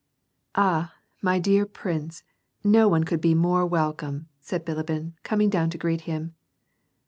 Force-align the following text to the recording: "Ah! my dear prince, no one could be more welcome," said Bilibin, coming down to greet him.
"Ah! 0.55 0.95
my 1.21 1.37
dear 1.37 1.63
prince, 1.63 2.23
no 2.63 2.87
one 2.87 3.03
could 3.03 3.21
be 3.21 3.35
more 3.35 3.67
welcome," 3.67 4.27
said 4.39 4.65
Bilibin, 4.65 5.13
coming 5.21 5.47
down 5.51 5.69
to 5.69 5.77
greet 5.77 6.01
him. 6.09 6.33